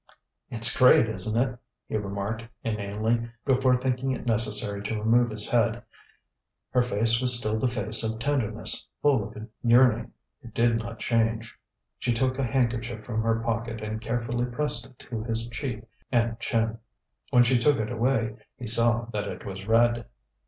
"It's 0.49 0.75
great, 0.75 1.07
isn't 1.07 1.39
it!" 1.39 1.59
he 1.87 1.95
remarked 1.95 2.45
inanely, 2.63 3.29
before 3.45 3.75
thinking 3.75 4.09
it 4.13 4.25
necessary 4.25 4.81
to 4.81 4.97
remove 4.99 5.29
his 5.29 5.47
head. 5.47 5.83
Her 6.71 6.81
face 6.81 7.21
was 7.21 7.37
still 7.37 7.59
the 7.59 7.67
face 7.67 8.03
of 8.03 8.17
tenderness, 8.17 8.87
full 9.03 9.23
of 9.25 9.47
yearning. 9.61 10.11
It 10.41 10.55
did 10.55 10.79
not 10.79 10.97
change. 10.97 11.55
She 11.99 12.13
took 12.13 12.39
a 12.39 12.43
handkerchief 12.43 13.05
from 13.05 13.21
her 13.21 13.41
pocket 13.41 13.81
and 13.81 14.01
carefully 14.01 14.45
pressed 14.45 14.87
it 14.87 14.97
to 14.97 15.23
his 15.23 15.47
cheek 15.49 15.83
and 16.11 16.39
chin. 16.39 16.79
When 17.29 17.43
she 17.43 17.59
took 17.59 17.77
it 17.77 17.91
away, 17.91 18.37
he 18.57 18.65
saw 18.65 19.05
that 19.13 19.27
it 19.27 19.45
was 19.45 19.67
red. 19.67 20.07